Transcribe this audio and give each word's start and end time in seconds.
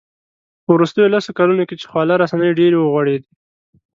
په 0.63 0.69
وروستیو 0.77 1.11
لسو 1.13 1.29
کلونو 1.39 1.63
کې 1.67 1.75
چې 1.79 1.89
خواله 1.91 2.13
رسنۍ 2.23 2.49
ډېرې 2.59 2.77
وغوړېدې 2.79 3.29